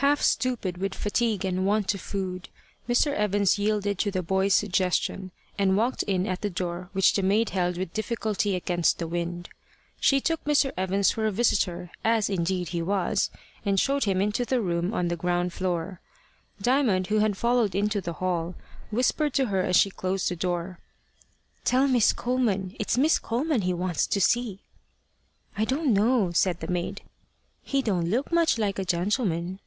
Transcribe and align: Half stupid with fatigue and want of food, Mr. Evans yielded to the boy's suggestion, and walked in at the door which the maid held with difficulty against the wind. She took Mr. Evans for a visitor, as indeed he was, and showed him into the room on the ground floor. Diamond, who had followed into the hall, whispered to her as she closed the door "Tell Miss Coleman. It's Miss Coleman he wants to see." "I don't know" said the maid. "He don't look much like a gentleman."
Half 0.00 0.22
stupid 0.22 0.78
with 0.78 0.94
fatigue 0.94 1.44
and 1.44 1.66
want 1.66 1.94
of 1.94 2.00
food, 2.00 2.48
Mr. 2.88 3.12
Evans 3.12 3.58
yielded 3.58 3.98
to 3.98 4.10
the 4.10 4.22
boy's 4.22 4.54
suggestion, 4.54 5.30
and 5.58 5.76
walked 5.76 6.02
in 6.04 6.26
at 6.26 6.40
the 6.40 6.48
door 6.48 6.88
which 6.94 7.12
the 7.12 7.22
maid 7.22 7.50
held 7.50 7.76
with 7.76 7.92
difficulty 7.92 8.56
against 8.56 8.98
the 8.98 9.06
wind. 9.06 9.50
She 10.00 10.18
took 10.18 10.42
Mr. 10.44 10.72
Evans 10.74 11.10
for 11.10 11.26
a 11.26 11.30
visitor, 11.30 11.90
as 12.02 12.30
indeed 12.30 12.68
he 12.68 12.80
was, 12.80 13.28
and 13.62 13.78
showed 13.78 14.04
him 14.04 14.22
into 14.22 14.46
the 14.46 14.62
room 14.62 14.94
on 14.94 15.08
the 15.08 15.16
ground 15.16 15.52
floor. 15.52 16.00
Diamond, 16.62 17.08
who 17.08 17.18
had 17.18 17.36
followed 17.36 17.74
into 17.74 18.00
the 18.00 18.14
hall, 18.14 18.54
whispered 18.90 19.34
to 19.34 19.46
her 19.46 19.60
as 19.60 19.76
she 19.76 19.90
closed 19.90 20.30
the 20.30 20.34
door 20.34 20.78
"Tell 21.62 21.86
Miss 21.86 22.14
Coleman. 22.14 22.74
It's 22.78 22.96
Miss 22.96 23.18
Coleman 23.18 23.62
he 23.62 23.74
wants 23.74 24.06
to 24.06 24.20
see." 24.20 24.60
"I 25.58 25.66
don't 25.66 25.92
know" 25.92 26.30
said 26.32 26.60
the 26.60 26.68
maid. 26.72 27.02
"He 27.62 27.82
don't 27.82 28.08
look 28.08 28.32
much 28.32 28.56
like 28.56 28.78
a 28.78 28.84
gentleman." 28.86 29.58